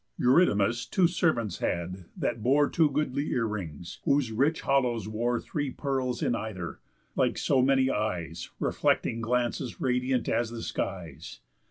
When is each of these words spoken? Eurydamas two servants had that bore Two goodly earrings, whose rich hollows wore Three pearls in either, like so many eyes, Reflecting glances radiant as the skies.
Eurydamas 0.19 0.87
two 0.89 1.05
servants 1.05 1.59
had 1.59 2.05
that 2.17 2.41
bore 2.41 2.67
Two 2.67 2.89
goodly 2.89 3.27
earrings, 3.33 3.99
whose 4.03 4.31
rich 4.31 4.61
hollows 4.61 5.07
wore 5.07 5.39
Three 5.39 5.69
pearls 5.69 6.23
in 6.23 6.33
either, 6.33 6.79
like 7.15 7.37
so 7.37 7.61
many 7.61 7.87
eyes, 7.91 8.49
Reflecting 8.59 9.21
glances 9.21 9.79
radiant 9.79 10.27
as 10.27 10.49
the 10.49 10.63
skies. 10.63 11.41